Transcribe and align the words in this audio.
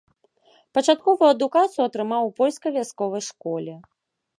Пачатковую 0.77 1.29
адукацыю 1.35 1.83
атрымаў 1.87 2.21
у 2.33 2.35
польскай 2.41 2.71
вясковай 2.79 3.23
школе. 3.33 3.73